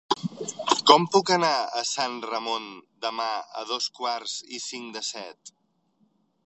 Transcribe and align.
Com 0.91 1.03
puc 1.15 1.31
anar 1.35 1.51
a 1.81 1.83
Sant 1.89 2.17
Ramon 2.29 2.65
demà 3.07 3.29
a 3.61 3.65
dos 3.75 3.91
quarts 4.01 4.37
i 4.59 4.63
cinc 4.69 4.93
de 4.99 5.05
set? 5.11 5.55